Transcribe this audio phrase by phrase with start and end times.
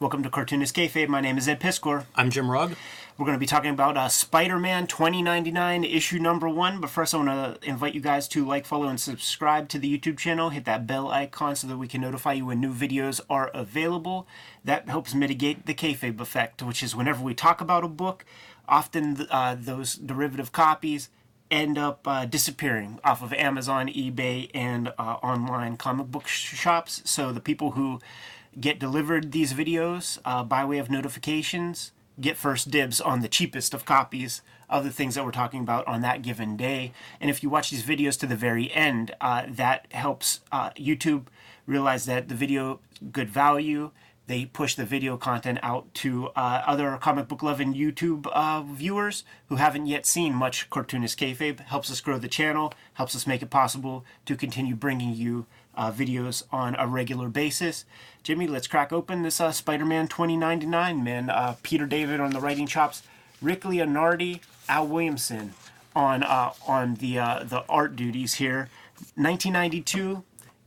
[0.00, 1.08] Welcome to Cartoonist Kayfabe.
[1.08, 2.06] My name is Ed Piskor.
[2.14, 2.74] I'm Jim Rugg.
[3.18, 6.80] We're going to be talking about uh, Spider-Man 2099 issue number one.
[6.80, 9.98] But first, I want to invite you guys to like, follow, and subscribe to the
[9.98, 10.48] YouTube channel.
[10.48, 14.26] Hit that bell icon so that we can notify you when new videos are available.
[14.64, 18.24] That helps mitigate the kayfabe effect, which is whenever we talk about a book,
[18.66, 21.10] often uh, those derivative copies
[21.50, 27.02] end up uh, disappearing off of Amazon, eBay, and uh, online comic book sh- shops.
[27.04, 28.00] So the people who
[28.58, 33.74] get delivered these videos uh, by way of notifications get first dibs on the cheapest
[33.74, 36.92] of copies of the things that we're talking about on that given day.
[37.20, 41.26] And if you watch these videos to the very end, uh, that helps uh, YouTube
[41.66, 43.90] realize that the video good value.
[44.26, 49.24] They push the video content out to uh, other comic book loving YouTube uh, viewers
[49.48, 51.58] who haven't yet seen much cartoonist kayfabe.
[51.58, 55.90] Helps us grow the channel, helps us make it possible to continue bringing you uh,
[55.92, 57.84] videos on a regular basis.
[58.22, 61.30] Jimmy, let's crack open this uh, Spider-Man 2099, man.
[61.30, 63.02] Uh, Peter David on the writing chops,
[63.40, 65.54] Rick Leonardi, Al Williamson
[65.96, 68.68] on uh, on the uh, the art duties here.
[69.16, 70.22] 1992,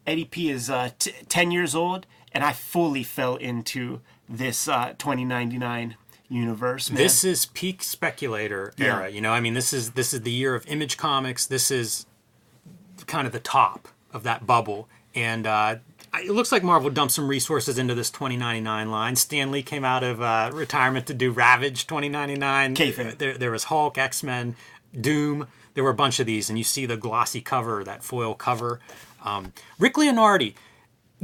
[0.07, 5.95] Eddie P is uh, t- 10 years old, and I fully fell into this 2099
[6.29, 6.89] universe.
[6.89, 6.97] Man.
[6.97, 8.97] This is peak speculator Yeah.
[8.97, 9.09] era.
[9.09, 11.45] You know, I mean, this is this is the year of Image Comics.
[11.45, 12.05] This is
[13.05, 15.75] kind of the top of that bubble, and uh,
[16.14, 19.16] it looks like Marvel dumped some resources into this 2099 line.
[19.16, 22.75] Stan Lee came out of uh, retirement to do Ravage 2099.
[22.75, 23.17] Kayfabe.
[23.17, 24.55] There, there was Hulk, X Men,
[25.00, 25.47] Doom.
[25.73, 28.80] There were a bunch of these, and you see the glossy cover, that foil cover.
[29.23, 30.53] Um, Rick Leonardi,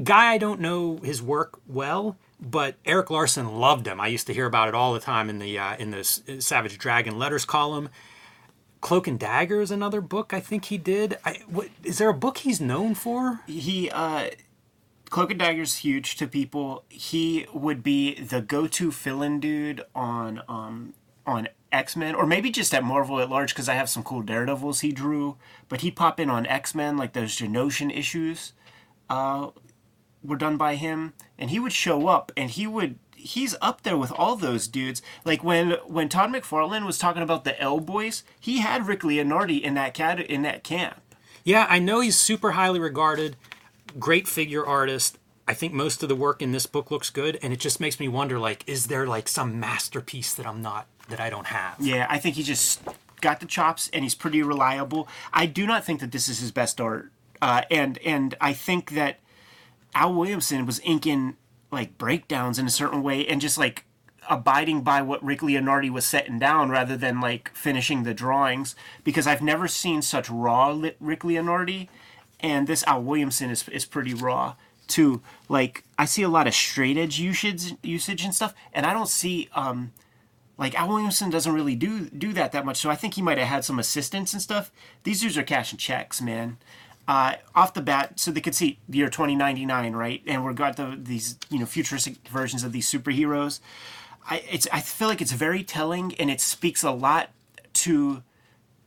[0.04, 4.00] guy I don't know his work well, but Erik Larsen loved him.
[4.00, 6.78] I used to hear about it all the time in the uh, in the Savage
[6.78, 7.90] Dragon letters column.
[8.82, 11.18] Cloak and Dagger is another book I think he did.
[11.26, 13.42] I, what, is there a book he's known for?
[13.46, 14.30] he uh
[15.10, 16.84] Cloak and Dagger's huge to people.
[16.88, 20.94] He would be the go-to fill-in dude on um
[21.26, 24.80] on X-Men or maybe just at Marvel at large because I have some cool Daredevils
[24.80, 25.38] he drew,
[25.68, 28.54] but he'd pop in on X-Men like those Genoshan issues
[29.10, 29.50] uh
[30.24, 33.98] were done by him and he would show up and he would he's up there
[33.98, 35.02] with all those dudes.
[35.26, 39.62] Like when when Todd McFarlane was talking about the L Boys, he had Rick Leonardi
[39.62, 41.02] in that cat in that camp.
[41.44, 43.36] Yeah, I know he's super highly regarded,
[43.98, 45.18] great figure artist.
[45.48, 48.00] I think most of the work in this book looks good, and it just makes
[48.00, 51.78] me wonder like, is there like some masterpiece that I'm not that I don't have?
[51.80, 52.82] Yeah, I think he just
[53.22, 55.08] got the chops and he's pretty reliable.
[55.34, 58.92] I do not think that this is his best art, uh, and and I think
[58.92, 59.20] that
[59.96, 61.36] Al Williamson was inking
[61.72, 63.86] like breakdowns in a certain way and just like
[64.30, 69.26] abiding by what Rick Leonardi was setting down rather than like finishing the drawings because
[69.28, 70.70] I've never seen such raw
[71.00, 71.88] Rick Leonardi
[72.40, 74.56] and this Al Williamson is is pretty raw
[74.88, 75.22] too.
[75.48, 79.10] Like I see a lot of straight edge usage usage and stuff and I don't
[79.10, 79.94] see um
[80.58, 82.78] like Al Williamson doesn't really do do that that much.
[82.78, 84.72] So I think he might have had some assistants and stuff.
[85.04, 86.58] These dudes are cashing checks, man.
[87.10, 90.22] Uh, off the bat, so they could see the year 2099, right?
[90.28, 93.62] And we've got the, these you know futuristic versions of these superheroes.
[94.30, 97.32] I it's I feel like it's very telling, and it speaks a lot
[97.74, 98.22] to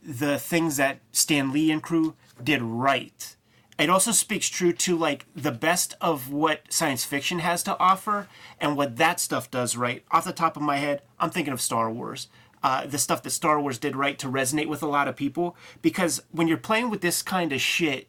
[0.01, 3.35] the things that Stan Lee and crew did right.
[3.77, 8.29] It also speaks true to like the best of what science fiction has to offer
[8.61, 10.05] and what that stuff does right.
[10.13, 12.29] Off the top of my head, I'm thinking of Star Wars.
[12.63, 15.57] Uh, the stuff that Star Wars did right to resonate with a lot of people
[15.81, 18.07] because when you're playing with this kind of shit,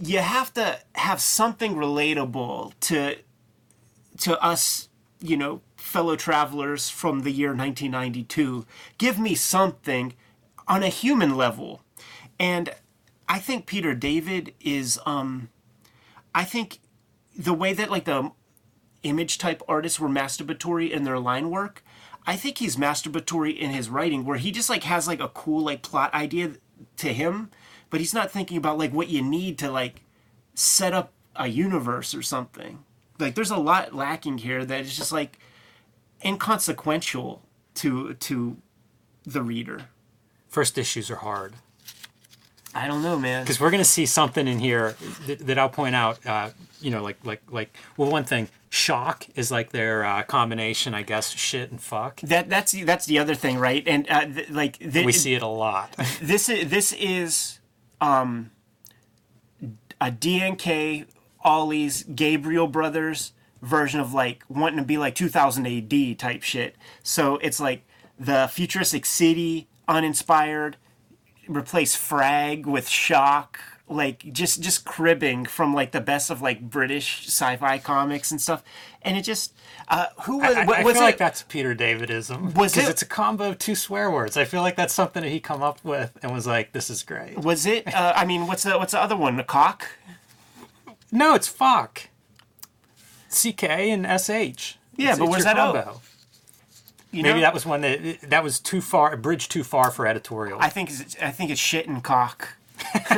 [0.00, 3.16] you have to have something relatable to
[4.18, 4.88] to us,
[5.20, 8.66] you know, fellow travelers from the year 1992.
[8.98, 10.14] Give me something
[10.66, 11.82] on a human level.
[12.38, 12.74] And
[13.28, 15.48] I think Peter David is um
[16.34, 16.80] I think
[17.36, 18.32] the way that like the
[19.02, 21.84] image type artists were masturbatory in their line work,
[22.26, 25.62] I think he's masturbatory in his writing where he just like has like a cool
[25.64, 26.52] like plot idea
[26.98, 27.50] to him,
[27.90, 30.02] but he's not thinking about like what you need to like
[30.54, 32.84] set up a universe or something.
[33.18, 35.38] Like there's a lot lacking here that is just like
[36.24, 37.42] inconsequential
[37.74, 38.56] to to
[39.24, 39.82] the reader.
[40.48, 41.54] First issues are hard.
[42.74, 43.42] I don't know, man.
[43.42, 44.94] because we're going to see something in here
[45.26, 46.24] that, that I'll point out.
[46.24, 46.50] Uh,
[46.80, 51.02] you know, like like like well, one thing, shock is like their uh, combination, I
[51.02, 52.20] guess, shit and fuck.
[52.20, 53.82] That that's that's the other thing, right?
[53.86, 55.92] And uh, th- like th- We see it a lot.
[56.22, 57.57] this is this is
[58.00, 58.50] um
[60.00, 61.06] a DNK
[61.42, 66.76] Ollie's Gabriel Brothers version of like wanting to be like 2000 AD type shit.
[67.02, 67.82] So it's like
[68.18, 70.76] the futuristic city, uninspired,
[71.48, 73.60] replace Frag with Shock,
[73.90, 78.62] like just just cribbing from like the best of like British sci-fi comics and stuff.
[79.02, 79.54] And it just
[79.88, 81.06] uh, who was I, I was feel it?
[81.06, 82.54] like that's Peter Davidism.
[82.54, 84.36] Was because it- it's a combo of two swear words.
[84.36, 87.02] I feel like that's something that he come up with and was like, "This is
[87.02, 87.86] great." was it?
[87.94, 89.36] Uh, I mean, what's the what's the other one?
[89.36, 89.86] The cock.
[91.10, 92.08] No, it's fuck.
[93.28, 94.78] C K and S H.
[94.96, 95.72] Yeah, It's- but where's that O?
[95.72, 96.00] combo.
[97.10, 97.40] You Maybe know?
[97.42, 100.58] that was one that that was too far, a bridge too far for editorial.
[100.60, 100.90] I think
[101.22, 102.56] I think it's shit and cock.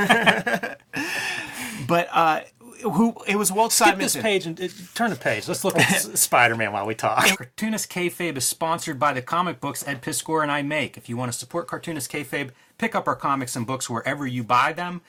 [1.87, 2.41] but uh,
[2.83, 3.15] who?
[3.27, 4.23] It was Walt Skip this Simonson.
[4.23, 5.49] page and uh, turn the page.
[5.49, 7.25] Let's look at Spider-Man while we talk.
[7.37, 10.97] Cartoonist Kayfabe is sponsored by the comic books Ed Piskor and I make.
[10.97, 14.43] If you want to support Cartoonist Kayfabe, pick up our comics and books wherever you
[14.45, 15.03] buy them.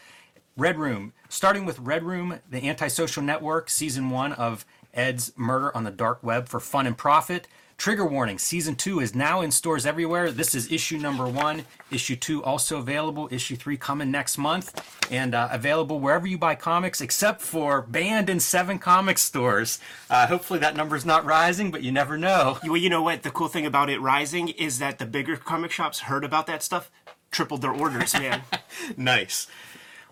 [0.58, 5.86] Red Room, starting with Red Room, the antisocial network, season one of Ed's Murder on
[5.86, 7.48] the Dark Web for Fun and Profit.
[7.81, 10.31] Trigger warning, season two is now in stores everywhere.
[10.31, 11.66] This is issue number one.
[11.89, 13.28] Issue two also available.
[13.31, 18.30] Issue three coming next month and uh, available wherever you buy comics, except for banned
[18.30, 19.80] in seven comic stores.
[20.12, 22.60] Uh, hopefully that number's not rising, but you never know.
[22.63, 23.24] Well, you know what?
[23.24, 26.62] The cool thing about it rising is that the bigger comic shops heard about that
[26.62, 26.92] stuff,
[27.31, 28.44] tripled their orders, man.
[28.95, 29.48] Nice.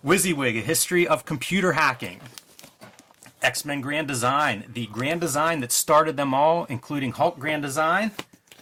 [0.03, 2.19] WYSIWYG, a history of computer hacking.
[3.41, 8.11] X Men Grand Design, the Grand Design that started them all, including Hulk Grand Design.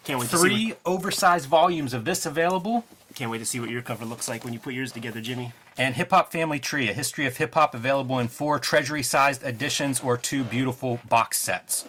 [0.04, 2.86] Can't wait to see Three oversized volumes of this available.
[3.16, 5.52] can't wait to see what your cover looks like when you put yours together, Jimmy.
[5.80, 9.44] And Hip Hop Family Tree, a history of hip hop available in four treasury sized
[9.44, 11.86] editions or two beautiful box sets.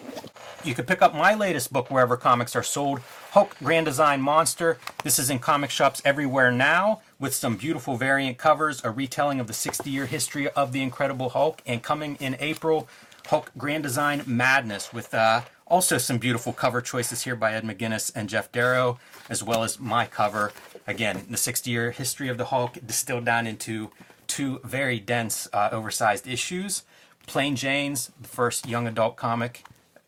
[0.63, 2.99] You can pick up my latest book wherever comics are sold
[3.31, 4.77] Hulk Grand Design Monster.
[5.03, 9.47] This is in comic shops everywhere now with some beautiful variant covers, a retelling of
[9.47, 12.87] the 60 year history of the Incredible Hulk, and coming in April,
[13.25, 18.11] Hulk Grand Design Madness with uh, also some beautiful cover choices here by Ed McGuinness
[18.15, 18.99] and Geof Darrow,
[19.29, 20.51] as well as my cover.
[20.87, 23.91] Again, the 60 year history of the Hulk distilled down into
[24.27, 26.83] two very dense, uh, oversized issues.
[27.27, 29.63] Plain Jane's, the first young adult comic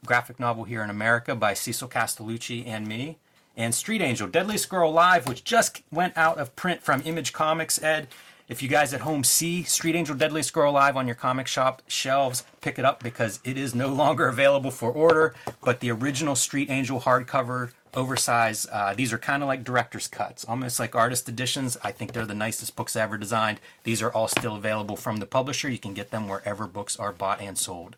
[0.06, 3.18] graphic novel here in America by Cecil Castellucci and me.
[3.56, 7.82] And Street Angel, Deadliest Girl Live, which just went out of print from Image Comics,
[7.84, 8.08] Ed.
[8.48, 11.82] If you guys at home see Street Angel Deadliest Girl Live on your comic shop
[11.88, 15.36] shelves, pick it up because it is no longer available for order.
[15.64, 20.46] But the original Street Angel hardcover, oversized, uh, these are kind of like director's cuts,
[20.46, 21.78] almost like artist editions.
[21.84, 23.60] I think they're the nicest books ever designed.
[23.84, 25.70] These are all still available from the publisher.
[25.70, 27.96] You can get them wherever books are bought and sold.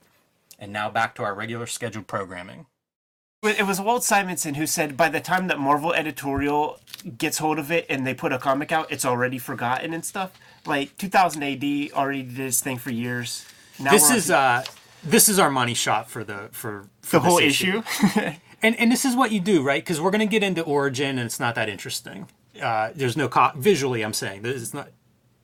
[0.60, 2.68] And now back to our regular scheduled programming.
[3.44, 6.80] It was Walt Simonson who said by the time that Marvel editorial
[7.18, 10.31] gets hold of it and they put a comic out, it's already forgotten and stuff.
[10.66, 13.46] Like 2000 AD already did this thing for years.
[13.81, 14.63] Now This is on uh
[15.03, 17.83] this is our money shot for the for, for the whole this issue.
[18.63, 19.83] And and this is what you do, right?
[19.83, 22.29] Because we're gonna get into origin, and it's not that interesting.
[22.59, 24.03] Uh, there's no co- visually.
[24.03, 24.89] I'm saying this is not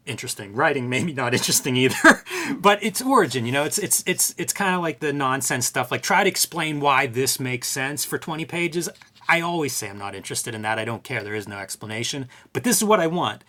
[0.06, 0.53] interesting.
[0.53, 2.23] Writing maybe not interesting either,
[2.57, 3.45] but it's origin.
[3.45, 5.91] You know, it's it's it's it's kind of like the nonsense stuff.
[5.91, 8.88] Like try to explain why this makes sense for 20 pages.
[9.27, 10.79] I always say I'm not interested in that.
[10.79, 11.21] I don't care.
[11.21, 12.29] There is no explanation.
[12.53, 13.44] But this is what I want.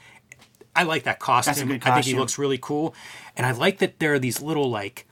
[0.75, 1.69] I like that costume.
[1.69, 2.93] good I think he looks really cool,
[3.37, 5.07] and I like that there are these little like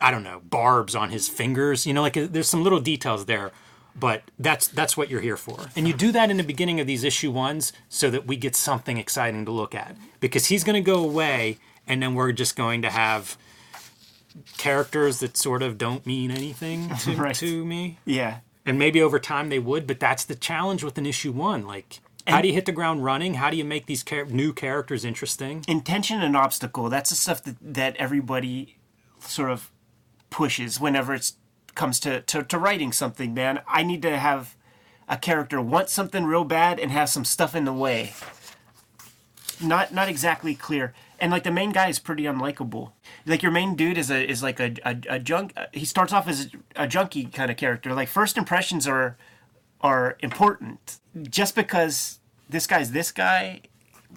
[0.00, 1.86] I don't know, barbs on his fingers.
[1.86, 3.50] You know, like uh, there's some little details there,
[3.98, 5.58] but that's that's what you're here for.
[5.76, 8.54] And you do that in the beginning of these issue ones so that we get
[8.56, 9.96] something exciting to look at.
[10.20, 13.36] Because he's going to go away, and then we're just going to have
[14.56, 17.34] characters that sort of don't mean anything to, Right.
[17.36, 17.98] to me.
[18.04, 18.38] yeah.
[18.66, 21.66] And maybe over time they would, but that's the challenge with an issue one.
[21.66, 23.34] Like, how do you hit the ground running?
[23.34, 25.64] How do you make these char- new characters interesting?
[25.66, 28.76] Intention and obstacle, that's the stuff that, that everybody
[29.20, 29.70] sort of
[30.30, 31.32] pushes whenever it
[31.74, 33.60] comes to, to, to writing something, man.
[33.66, 34.56] I need to have
[35.08, 38.12] a character want something real bad and have some stuff in the way.
[39.60, 40.94] Not not exactly clear.
[41.18, 42.92] And like the main guy is pretty unlikable.
[43.26, 45.52] Like your main dude is a is like a a, a junk.
[45.72, 47.92] He starts off as a, a junkie kind of character.
[47.92, 49.16] Like first impressions are
[49.80, 50.98] are important.
[51.22, 53.62] Just because this guy's this guy,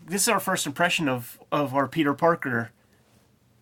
[0.06, 2.72] this is our first impression of of our Peter Parker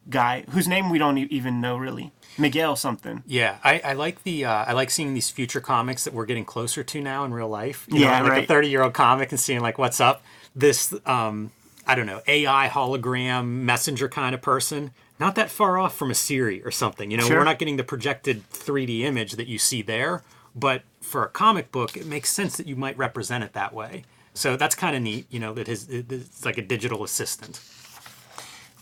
[0.10, 2.12] guy, whose name we don't even know really.
[2.38, 3.24] Miguel something.
[3.28, 6.46] Yeah, I, I like the uh, I like seeing these future comics that we're getting
[6.46, 7.86] closer to now in real life.
[7.90, 10.24] You Yeah, know, like a thirty year old comic and seeing like what's up.
[10.56, 11.52] This um,
[11.86, 14.92] I don't know AI hologram messenger kind of person.
[15.20, 17.12] Not that far off from a Siri or something.
[17.12, 17.40] You know, Sure.
[17.40, 20.24] we're not getting the projected 3D image that you see there,
[20.56, 24.04] but for a comic book, it makes sense that you might represent it that way.
[24.34, 25.26] So that's kind of neat.
[25.30, 27.60] You know, that his it's like a digital assistant.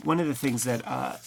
[0.03, 1.17] One of the things that uh,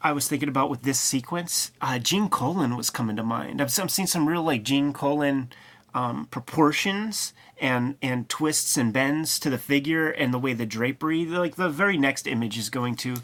[0.00, 3.60] I was thinking about with this sequence, uh, Gene Colan was coming to mind.
[3.60, 5.50] I've, I'm seeing some real like Gene Colan
[5.94, 11.24] um, proportions and and twists and bends to the figure and the way the drapery
[11.24, 13.16] like the very next image is going to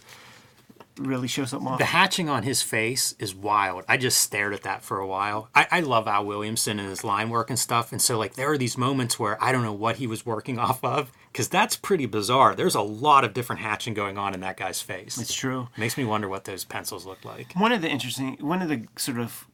[0.98, 1.78] really show something off.
[1.78, 3.84] The hatching on his face is wild.
[3.88, 5.48] I just stared at that for a while.
[5.54, 7.92] I, I love Al Williamson and his line work and stuff.
[7.92, 10.58] And so, like, there are these moments where I don't know what he was working
[10.58, 12.54] off of because that's pretty bizarre.
[12.54, 15.16] There's a lot of different hatching going on in that guy's face.
[15.16, 15.68] it's true.
[15.78, 17.54] Makes me wonder what those pencils look like.
[17.54, 19.46] One of the interesting, one of the sort of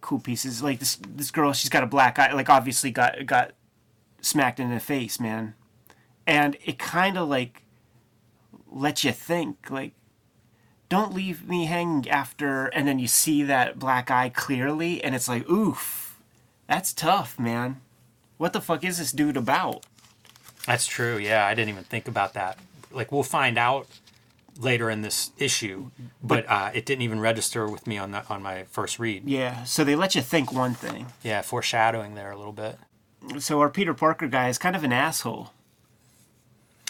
[0.00, 3.52] cool pieces, like this this girl, she's got a black eye, like obviously got got
[4.22, 5.54] smacked in the face, man,
[6.26, 7.64] and it kind of like
[8.66, 9.92] lets you think, like,
[10.88, 15.28] don't leave me hanging after, and then you see that black eye clearly, and it's
[15.28, 16.20] like, oof,
[16.66, 17.80] that's tough, man.
[18.38, 19.84] What the fuck is this dude about?
[20.66, 21.18] That's true.
[21.18, 22.58] Yeah, I didn't even think about that.
[22.90, 23.86] Like, we'll find out
[24.58, 25.90] later in this issue,
[26.22, 29.24] but uh, it didn't even register with me on the, on my first read.
[29.24, 31.06] Yeah, so they let you think one thing.
[31.22, 32.76] Yeah, foreshadowing there a little bit.
[33.38, 35.52] So our Peter Parker guy is kind of an asshole.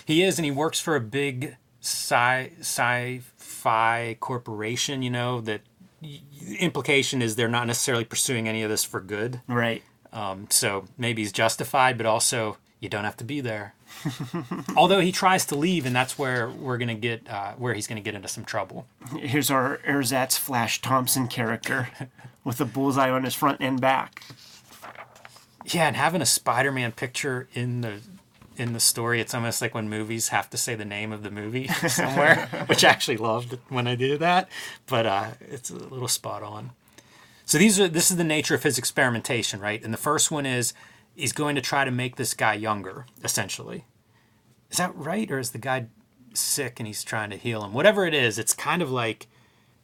[0.04, 5.02] He is, and he works for a big sci sci-fi corporation.
[5.02, 5.60] You know that
[6.58, 9.40] implication is they're not necessarily pursuing any of this for good.
[9.46, 9.82] Right.
[10.12, 13.74] Um, so maybe he's justified, but also you don't have to be there.
[14.76, 18.00] Although he tries to leave, and that's where we're gonna get uh, where he's gonna
[18.00, 18.86] get into some trouble.
[19.18, 21.88] Here's our Ersatz Flash Thompson character
[22.44, 24.22] with a bullseye on his front and back.
[25.66, 28.00] Yeah, and having a Spider-Man picture in the
[28.56, 31.30] in the story, it's almost like when movies have to say the name of the
[31.30, 34.48] movie somewhere, which I actually loved when I did that.
[34.86, 36.72] But uh, it's a little spot on.
[37.44, 39.82] So these are this is the nature of his experimentation, right?
[39.82, 40.72] And the first one is
[41.20, 43.84] he's going to try to make this guy younger, essentially.
[44.70, 45.86] Is that right, or is the guy
[46.34, 47.72] sick and he's trying to heal him?
[47.72, 49.26] Whatever it is, it's kind of like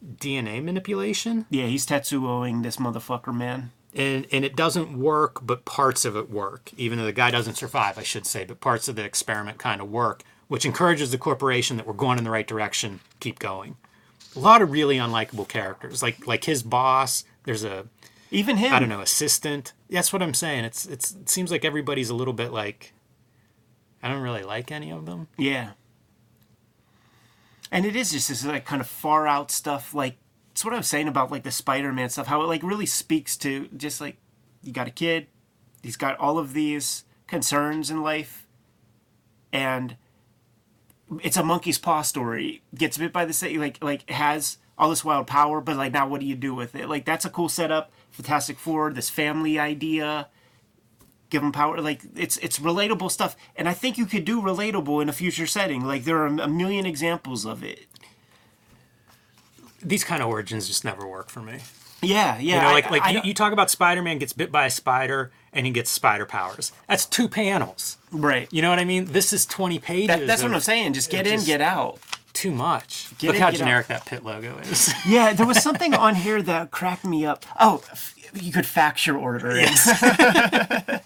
[0.03, 1.45] DNA manipulation.
[1.49, 3.71] Yeah, he's Tetsuoing this motherfucker, man.
[3.93, 6.71] and and it doesn't work, but parts of it work.
[6.77, 9.81] Even though the guy doesn't survive, I should say, but parts of the experiment kind
[9.81, 12.99] of work, which encourages the corporation that we're going in the right direction.
[13.19, 13.75] Keep going.
[14.35, 17.23] A lot of really unlikable characters, like like his boss.
[17.43, 17.85] There's a
[18.31, 18.73] Even him.
[18.73, 19.73] I don't know assistant.
[19.89, 20.65] That's what I'm saying.
[20.65, 22.93] It's it's it seems like everybody's a little bit like.
[24.03, 25.27] I don't really like any of them.
[25.37, 25.71] Yeah.
[27.71, 29.93] And it is just this like kind of far out stuff.
[29.93, 30.17] Like
[30.51, 32.27] it's what I was saying about like the Spider-Man stuff.
[32.27, 34.17] How it like really speaks to just like
[34.63, 35.27] you got a kid,
[35.81, 38.47] he's got all of these concerns in life,
[39.51, 39.95] and
[41.21, 42.61] it's a monkey's paw story.
[42.75, 46.07] Gets bit by the snake, like like has all this wild power, but like now
[46.07, 46.89] what do you do with it?
[46.89, 47.91] Like that's a cool setup.
[48.17, 50.27] Fantastic Four, this family idea
[51.29, 55.01] give them power like it's it's relatable stuff and i think you could do relatable
[55.01, 57.81] in a future setting like there are a million examples of it
[59.81, 61.59] These kind of origins just never work for me.
[62.01, 64.51] yeah yeah You know, I- like like I you, you talk about Spider-Man gets bit
[64.51, 66.71] by a spider and he gets spider powers.
[66.87, 67.97] That's two panels.
[68.11, 69.05] right You know what I mean?
[69.05, 70.07] This is 20 pages.
[70.07, 71.99] that, that's of what i'm saying just get in just- get out
[72.33, 73.07] Too much.
[73.17, 74.93] Get Look in, how generic that pit logo is.
[75.07, 77.81] yeah there was something on here that cracked me up oh
[78.33, 79.69] you could fax your order in.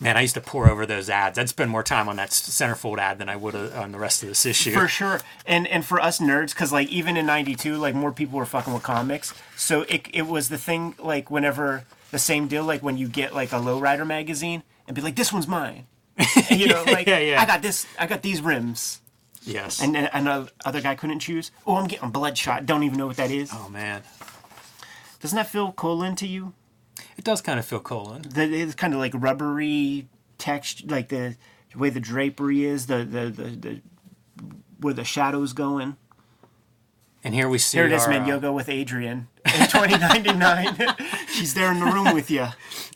[0.00, 1.40] Man, I used to pour over those ads.
[1.40, 4.28] I'd spend more time on that centerfold ad than I would on the rest of
[4.28, 4.70] this issue.
[4.72, 8.38] for sure and and for us nerds because like even in 92 like more people
[8.38, 12.62] were fucking with comics so it, it was the thing like whenever the same deal
[12.62, 15.86] like when you get like a lowrider magazine and be like this one's mine
[16.16, 17.42] and, you know like Yeah, yeah.
[17.42, 19.00] i got this i got these rims
[19.48, 19.80] yes.
[19.82, 23.16] and then another other guy couldn't choose oh i'm getting bloodshot don't even know what
[23.16, 24.02] that is oh man,
[25.20, 26.52] doesn't that feel Colan to you
[27.16, 28.22] it does kind of feel Colan.
[28.34, 31.36] that it's kind of like rubbery texture like the,
[31.72, 33.80] the way the drapery is the the, the the
[34.80, 35.96] where the shadows going
[37.24, 38.22] And here we see Here it is, our, man.
[38.22, 40.76] uh, Yoga with Adriene in 2099.
[41.32, 42.46] She's there in the room with you.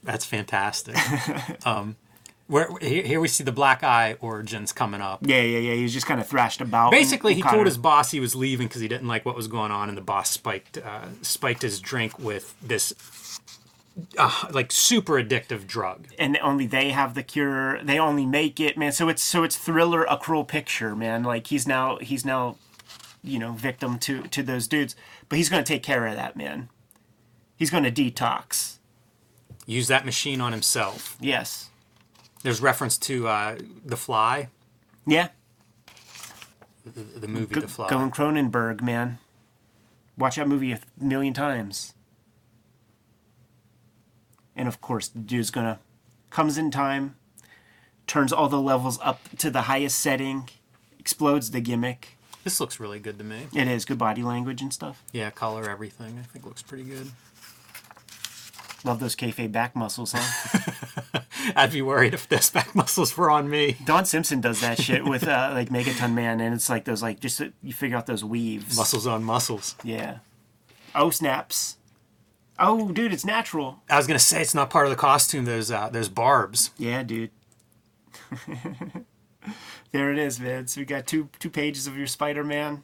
[0.05, 0.97] That's fantastic.
[1.67, 1.97] um,
[2.53, 5.21] where here, we see the Black Eye origins coming up.
[5.23, 5.75] Yeah, yeah, yeah.
[5.75, 6.91] He was just kind of thrashed about.
[6.91, 9.49] Basically, and he told his boss he was leaving because he didn't like what was
[9.49, 13.41] going on, and the boss spiked uh, spiked his drink with this
[14.19, 16.09] uh, like super addictive drug.
[16.19, 17.83] and only they have the cure.
[17.83, 18.93] They only make it, man.
[18.93, 21.23] So it's so it's thriller, a cruel picture, man.
[21.23, 22.57] Like he's now he's now,
[23.23, 24.95] you know, victim to to those dudes.
[25.31, 26.69] But he's gonna take care of that, man.
[27.57, 28.77] He's gonna detox.
[29.65, 31.17] Use that machine on himself.
[31.19, 31.71] Yes.
[32.43, 34.49] There's reference to uh, The Fly,
[35.07, 35.29] Yeah.
[36.85, 37.89] the, the movie Go, The Fly.
[37.89, 39.19] going Cronenberg, man.
[40.19, 41.95] Watch that movie a million times.
[44.57, 45.79] And of course, the dude's gonna
[46.31, 47.17] comes in time,
[48.07, 50.49] turns all the levels up to the highest setting,
[50.99, 52.17] explodes the gimmick.
[52.45, 53.47] This looks really good to me.
[53.55, 55.03] It is good body language and stuff.
[55.13, 56.19] Yeah, color, everything.
[56.19, 57.13] I think looks pretty good.
[58.85, 60.59] Love those kayfabe back muscles, huh?
[61.57, 63.77] I'd be worried if those back muscles were on me.
[63.85, 67.21] Don Simpson does that shit with uh, like Megaton Man, and it's like those like
[67.21, 68.77] just uh, you figure out those weaves.
[68.77, 69.77] Muscles on muscles.
[69.83, 70.19] Yeah.
[70.95, 71.77] Oh snaps.
[72.59, 73.83] Oh, dude, it's natural.
[73.89, 75.45] I was gonna say it's not part of the costume.
[75.45, 76.71] Those uh, those barbs.
[76.79, 77.31] Yeah, dude.
[79.93, 80.67] there it is, man.
[80.67, 82.83] So we got two two pages of your Spider-Man.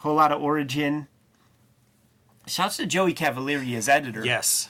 [0.00, 1.08] Whole lot of origin.
[2.46, 4.24] Shouts to Joey Cavalieri as editor.
[4.24, 4.68] Yes.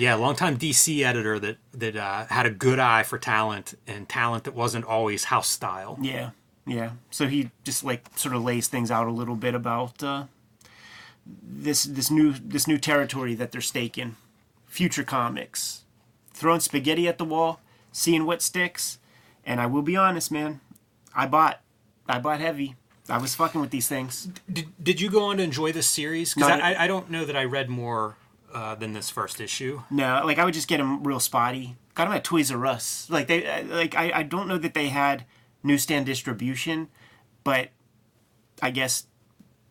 [0.00, 4.44] Yeah, longtime DC editor that that uh, had a good eye for talent and talent
[4.44, 5.98] that wasn't always house style.
[6.00, 6.30] Yeah,
[6.66, 6.92] yeah.
[7.10, 10.24] So he just like sort of lays things out a little bit about uh,
[11.26, 14.16] this this new this new territory that they're staking.
[14.66, 15.84] Future comics,
[16.32, 17.60] throwing spaghetti at the wall,
[17.92, 18.98] seeing what sticks.
[19.44, 20.60] And I will be honest, man,
[21.14, 21.60] I bought,
[22.08, 22.76] I bought heavy.
[23.08, 24.28] I was fucking with these things.
[24.50, 26.34] Did, did you go on to enjoy this series?
[26.34, 28.16] Because I, I, I don't know that I read more
[28.52, 29.82] uh, than this first issue.
[29.90, 31.76] No, like I would just get them real spotty.
[31.94, 33.08] Got them at Toys R Us.
[33.10, 35.24] Like they, like I, I don't know that they had
[35.62, 36.88] newsstand distribution,
[37.44, 37.68] but
[38.62, 39.06] I guess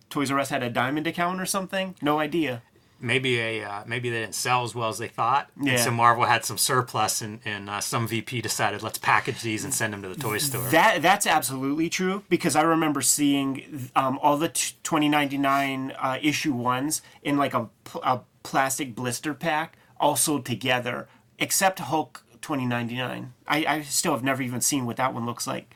[0.09, 1.95] Toys R Us had a diamond account or something.
[2.01, 2.61] No idea.
[3.01, 5.49] Maybe a uh, maybe they didn't sell as well as they thought.
[5.65, 9.63] And so Marvel had some surplus, and, and uh, some VP decided let's package these
[9.63, 10.67] and send them to the toy store.
[10.69, 16.51] That that's absolutely true because I remember seeing um, all the t- 2099 uh, issue
[16.53, 17.69] ones in like a,
[18.03, 23.33] a plastic blister pack, all sold together, except Hulk 2099.
[23.47, 25.73] I, I still have never even seen what that one looks like.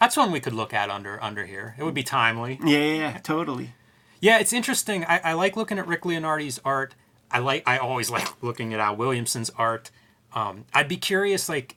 [0.00, 1.74] That's one we could look at under under here.
[1.78, 2.58] It would be timely.
[2.64, 3.72] Yeah, yeah, yeah totally.
[4.20, 5.04] Yeah, it's interesting.
[5.04, 6.94] I, I like looking at Rick Leonardi's art.
[7.30, 7.62] I like.
[7.66, 9.90] I always like looking at Al Williamson's art.
[10.32, 11.76] Um, I'd be curious, like,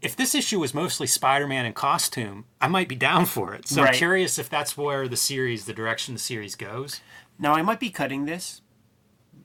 [0.00, 3.68] if this issue was mostly Spider-Man in costume, I might be down for it.
[3.68, 3.90] So Right.
[3.90, 7.02] I'm curious if that's where the series, the direction the series goes.
[7.38, 8.61] Now I might be cutting this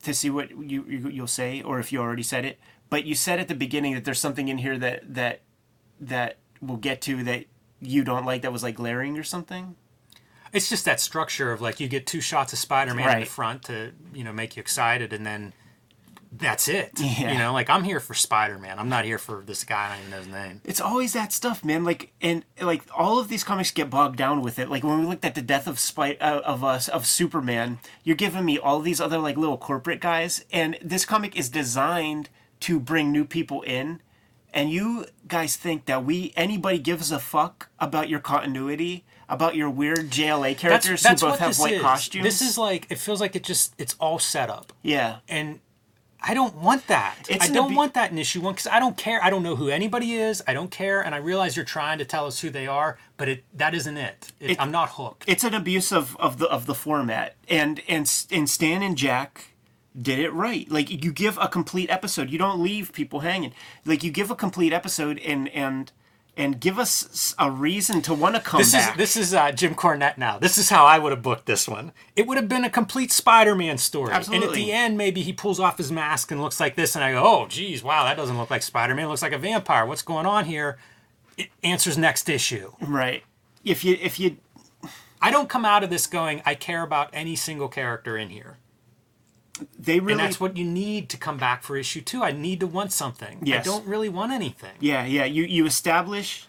[0.03, 2.59] to see what you, you you'll say, or if you already said it.
[2.89, 5.41] But you said at the beginning that there's something in here that that
[5.99, 7.45] that we'll get to that
[7.79, 9.75] you don't like that was like glaring or something.
[10.53, 13.63] It's just that structure of like you get two shots of Spider-Man in the front
[13.63, 15.53] to you know make you excited, and then
[16.39, 16.91] that's it.
[16.99, 17.31] Yeah.
[17.31, 18.77] You know, like I'm here for Spider-Man.
[18.79, 19.85] I'm not here for this guy.
[19.85, 20.61] I don't even know his name.
[20.63, 21.83] It's always that stuff, man.
[21.83, 24.69] Like and like all of these comics get bogged down with it.
[24.69, 28.15] Like when we looked at the death of Spy uh, of us of Superman, you're
[28.15, 32.29] giving me all these other like little corporate guys, and this comic is designed
[32.61, 34.01] to bring new people in.
[34.53, 39.69] And you guys think that we anybody gives a fuck about your continuity, about your
[39.69, 41.81] weird JLA characters who both have white is.
[41.81, 42.23] costumes?
[42.23, 44.73] This is like it feels like it just it's all set up.
[44.81, 45.17] yeah.
[45.27, 45.59] and
[46.21, 47.15] I don't want that.
[47.29, 49.23] It's I don't abu- want that in issue one because I don't care.
[49.23, 50.43] I don't know who anybody is.
[50.47, 53.29] I don't care, and I realize you're trying to tell us who they are, but
[53.29, 54.31] it that isn't it.
[54.39, 55.23] It- It- I'm not hooked.
[55.27, 59.53] it's an abuse of, of the of the format and and and Stan and Jack
[59.99, 63.51] did it right like you give a complete episode you don't leave people hanging
[63.83, 65.91] like you give a complete episode and and
[66.37, 69.51] and give us a reason to want to come this back is this is uh,
[69.51, 70.37] Jim Cornette now.
[70.39, 71.91] This is how I would have booked this one.
[72.15, 74.47] It would have been a complete Spider-Man story, Absolutely.
[74.47, 77.03] and at the end, maybe he pulls off his mask and looks like this, and
[77.03, 79.05] I go, "Oh, geez, wow, that doesn't look like Spider-Man.
[79.05, 79.85] It looks like a vampire.
[79.85, 80.77] What's going on here?"
[81.37, 82.71] It answers next issue.
[82.81, 83.23] right
[83.63, 84.37] if you if you
[85.21, 88.57] I don't come out of this going, "I care about any single character in here."
[89.77, 92.23] They really And that's what you need to come back for issue two.
[92.23, 93.39] I need to want something.
[93.51, 94.73] I don't really want anything.
[94.79, 95.25] Yeah, yeah.
[95.25, 96.47] You you establish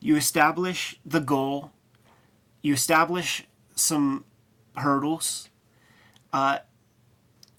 [0.00, 1.72] you establish the goal.
[2.62, 3.44] You establish
[3.74, 4.24] some
[4.76, 5.48] hurdles.
[6.32, 6.58] Uh,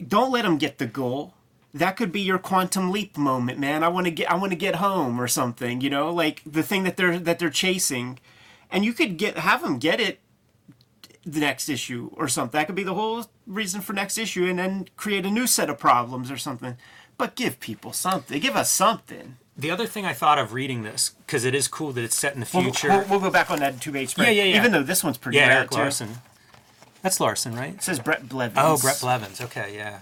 [0.05, 1.33] don't let them get the goal.
[1.73, 3.83] That could be your quantum leap moment, man.
[3.83, 6.63] I want to get I want to get home or something, you know, like the
[6.63, 8.19] thing that they're that they're chasing.
[8.69, 10.19] And you could get have them get it
[11.27, 12.57] the next issue or something.
[12.57, 15.69] That could be the whole reason for next issue and then create a new set
[15.69, 16.77] of problems or something.
[17.17, 18.39] But give people something.
[18.39, 19.37] Give us something.
[19.57, 22.33] The other thing I thought of reading this, because it is cool that it's set
[22.35, 22.89] in the future.
[22.89, 24.15] We'll, we'll go back on that two page.
[24.17, 24.57] Yeah, yeah, yeah.
[24.57, 25.77] Even though this one's pretty yeah, rare Eric too.
[25.79, 26.09] Larsen.
[27.01, 27.73] That's Larsen, right?
[27.73, 28.59] It says Bret Blevins.
[28.61, 29.41] Oh, Bret Blevins.
[29.41, 29.99] Okay, yeah.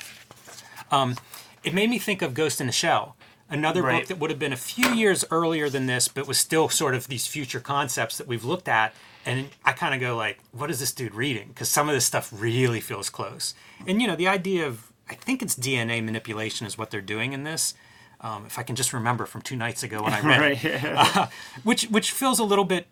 [0.91, 1.15] Um,
[1.63, 3.15] it made me think of Ghost in the Shell,
[3.49, 4.01] another Right.
[4.01, 6.93] book that would have been a few years earlier than this, but was still sort
[6.93, 8.93] of these future concepts that we've looked at.
[9.25, 11.47] And I kind of go like, what is this dude reading?
[11.49, 13.55] Because some of this stuff really feels close.
[13.87, 17.33] And you know, the idea of I think it's DNA manipulation is what they're doing
[17.33, 17.73] in this.
[18.21, 20.59] Um, if I can just remember from two nights ago when I read Right.
[20.63, 21.29] it,
[21.63, 22.87] which which feels a little bit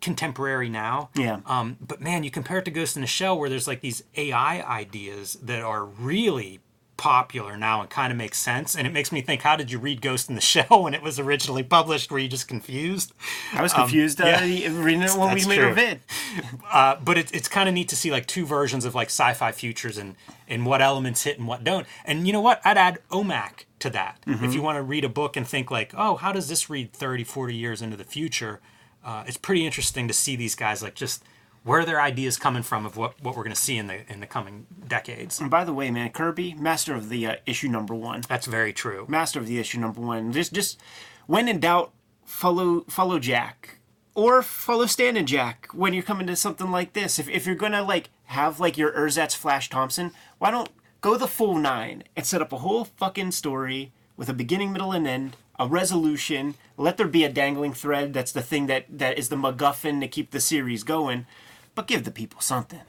[0.00, 1.10] contemporary now.
[1.14, 1.40] Yeah.
[1.46, 4.02] Um, but man, you compare it to Ghost in the Shell, where there's like these
[4.16, 6.60] AI ideas that are really
[6.98, 8.76] popular now and kind of makes sense.
[8.76, 11.00] And it makes me think, how did you read Ghost in the Shell when it
[11.00, 12.10] was originally published?
[12.10, 13.14] Were you just confused?
[13.54, 14.40] I was confused uh, yeah.
[14.72, 15.68] reading it when we made true.
[15.68, 16.00] our vid.
[16.70, 19.50] Uh, but it, it's kind of neat to see like two versions of like sci-fi
[19.50, 20.14] futures and
[20.46, 21.86] and what elements hit and what don't.
[22.04, 22.60] And you know what?
[22.64, 24.18] I'd add OMAC to that.
[24.26, 26.92] If you want to read a book and think like, oh, how does this read
[26.92, 28.60] 30, 40 years into the future?
[29.02, 31.24] Uh, it's pretty interesting to see these guys like just
[31.68, 34.10] where are their ideas coming from of what, what we're going to see in the
[34.10, 35.38] in the coming decades.
[35.38, 38.22] And by the way, man, Kirby, master of the uh, issue number one.
[38.26, 39.04] That's very true.
[39.06, 40.32] master of the issue number one.
[40.32, 40.80] Just just
[41.26, 41.92] when in doubt,
[42.24, 43.80] follow follow Jack
[44.14, 47.18] or follow Stan and Jack when you're coming to something like this.
[47.18, 50.70] If if you're gonna like have like your Ersatz Flash Thompson, why don't
[51.02, 54.92] go the full nine and set up a whole fucking story with a beginning, middle,
[54.92, 56.54] and end, a resolution.
[56.78, 58.14] Let there be a dangling thread.
[58.14, 61.26] That's the thing that that is the MacGuffin to keep the series going.
[61.78, 62.80] But give the people something.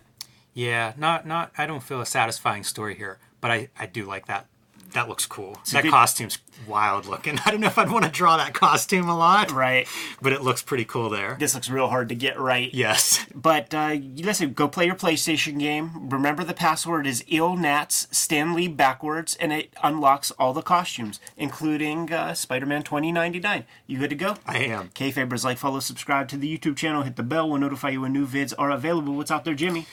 [0.56, 1.52] Yeah, not not.
[1.56, 4.48] I don't feel a satisfying story here, but I I do like that.
[4.94, 5.60] That looks cool.
[5.72, 7.40] that good- costume's wild looking.
[7.46, 9.88] I don't know if I'd want to draw that costume a lot, Right.
[10.22, 11.36] but it looks pretty cool there.
[11.40, 12.74] This looks real hard to get right.
[12.74, 13.26] Yes.
[13.36, 16.10] But uh, you listen, go play your PlayStation game.
[16.10, 22.14] Remember the password is illnats Stan Lee backwards, and it unlocks all the costumes, including
[22.14, 23.66] uh, Spider-Man 2099.
[23.88, 24.36] You good to go?
[24.46, 24.90] I am.
[24.94, 27.50] K-Fabers, like, follow, subscribe to the YouTube channel, hit the bell.
[27.50, 29.16] We'll notify you when new vids are available.
[29.16, 29.88] What's out there, Jimmy?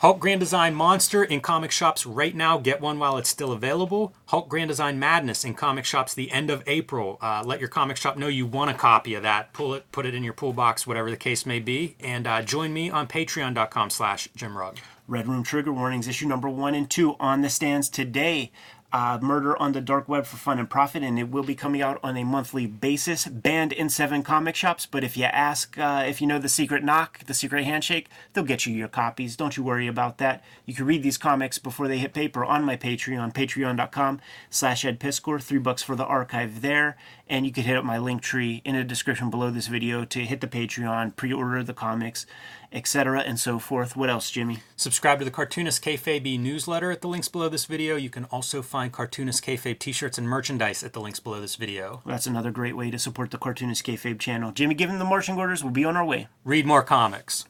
[0.00, 2.56] Hulk Grand Design Monster in comic shops right now.
[2.56, 4.14] Get one while it's still available.
[4.28, 7.18] Hulk Grand Design Madness in comic shops the end of April.
[7.20, 9.52] Uh, let your comic shop know you want a copy of that.
[9.52, 11.96] Pull it, put it in your pool box, whatever the case may be.
[12.00, 14.78] And uh, join me on patreon.com slash Jim Rugg.
[15.06, 18.52] Red Room Trigger Warnings, issue number one and two on the stands today.
[18.92, 21.80] Uh, Murder on the Dark Web for Fun and Profit, and it will be coming
[21.80, 23.26] out on a monthly basis.
[23.26, 26.82] Banned in seven comic shops, but if you ask, uh, if you know the secret
[26.82, 29.36] knock, the secret handshake, they'll get you your copies.
[29.36, 30.42] Don't you worry about that.
[30.66, 35.40] You can read these comics before they hit paper on my Patreon, patreon.com slash edpiskor.
[35.40, 36.96] Three bucks for the archive there.
[37.30, 40.24] And you can hit up my link tree in the description below this video to
[40.24, 42.26] hit the Patreon, pre-order the comics,
[42.72, 43.20] etc.
[43.20, 43.94] and so forth.
[43.94, 44.58] What else, Jimmy?
[44.74, 47.94] Subscribe to the Cartoonist Kayfabe newsletter at the links below this video.
[47.94, 52.02] You can also find Cartoonist Kayfabe t-shirts and merchandise at the links below this video.
[52.04, 54.50] That's another great way to support the Cartoonist Kayfabe channel.
[54.50, 56.26] Jimmy, given the marching orders, we'll be on our way.
[56.44, 57.44] Read more comics.